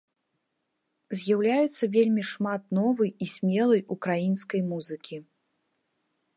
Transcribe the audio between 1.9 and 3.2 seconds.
вельмі шмат новай